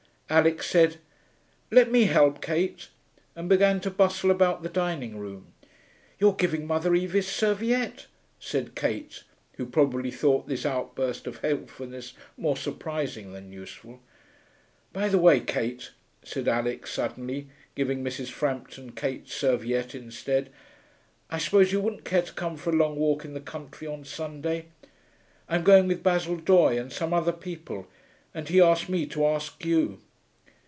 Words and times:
Alix 0.33 0.65
said, 0.67 0.95
'Let 1.71 1.91
me 1.91 2.03
help, 2.05 2.41
Kate,' 2.41 2.87
and 3.35 3.49
began 3.49 3.81
to 3.81 3.91
bustle 3.91 4.31
about 4.31 4.63
the 4.63 4.69
dining 4.69 5.17
room. 5.17 5.47
'You're 6.19 6.35
giving 6.35 6.65
mother 6.65 6.95
Evie's 6.95 7.27
serviette,' 7.27 8.05
said 8.39 8.73
Kate, 8.73 9.25
who 9.57 9.65
probably 9.65 10.09
thought 10.09 10.47
this 10.47 10.65
outburst 10.65 11.27
of 11.27 11.39
helpfulness 11.39 12.13
more 12.37 12.55
surprising 12.55 13.33
than 13.33 13.51
useful. 13.51 13.99
'By 14.93 15.09
the 15.09 15.17
way, 15.19 15.41
Kate,' 15.41 15.91
said 16.23 16.47
Alix 16.47 16.93
suddenly, 16.93 17.49
giving 17.75 18.01
Mrs. 18.01 18.29
Frampton 18.29 18.93
Kate's 18.93 19.33
serviette 19.33 19.93
instead, 19.93 20.49
'I 21.29 21.39
suppose 21.39 21.73
you 21.73 21.81
wouldn't 21.81 22.05
care 22.05 22.21
to 22.21 22.31
come 22.31 22.55
for 22.55 22.69
a 22.69 22.77
long 22.77 22.95
walk 22.95 23.25
in 23.25 23.33
the 23.33 23.41
country 23.41 23.85
on 23.85 24.05
Sunday? 24.05 24.67
I'm 25.49 25.65
going 25.65 25.89
with 25.89 26.01
Basil 26.03 26.37
Doye 26.37 26.79
and 26.79 26.89
some 26.89 27.13
other 27.13 27.33
people, 27.33 27.85
and 28.33 28.47
he 28.47 28.61
asked 28.61 28.87
me 28.87 29.05
to 29.07 29.25
ask 29.25 29.65
you.' 29.65 29.99